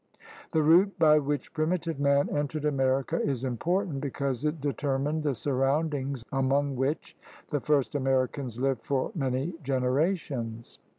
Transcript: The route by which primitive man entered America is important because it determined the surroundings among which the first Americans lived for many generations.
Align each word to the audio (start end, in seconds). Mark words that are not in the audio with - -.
The 0.51 0.63
route 0.63 0.97
by 0.97 1.19
which 1.19 1.53
primitive 1.53 1.99
man 1.99 2.27
entered 2.35 2.65
America 2.65 3.21
is 3.21 3.43
important 3.43 4.01
because 4.01 4.43
it 4.43 4.59
determined 4.59 5.21
the 5.21 5.35
surroundings 5.35 6.25
among 6.31 6.75
which 6.75 7.15
the 7.51 7.59
first 7.59 7.93
Americans 7.93 8.57
lived 8.59 8.81
for 8.83 9.11
many 9.13 9.53
generations. 9.63 10.79